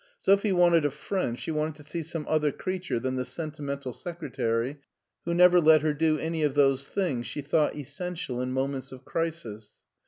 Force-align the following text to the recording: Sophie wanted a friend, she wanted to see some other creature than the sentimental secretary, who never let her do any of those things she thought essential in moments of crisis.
Sophie 0.17 0.51
wanted 0.51 0.83
a 0.83 0.89
friend, 0.89 1.37
she 1.37 1.51
wanted 1.51 1.75
to 1.75 1.87
see 1.87 2.01
some 2.01 2.25
other 2.27 2.51
creature 2.51 2.99
than 2.99 3.17
the 3.17 3.23
sentimental 3.23 3.93
secretary, 3.93 4.79
who 5.25 5.33
never 5.35 5.61
let 5.61 5.83
her 5.83 5.93
do 5.93 6.17
any 6.17 6.41
of 6.41 6.55
those 6.55 6.87
things 6.87 7.27
she 7.27 7.41
thought 7.41 7.75
essential 7.75 8.41
in 8.41 8.51
moments 8.51 8.91
of 8.91 9.05
crisis. 9.05 9.73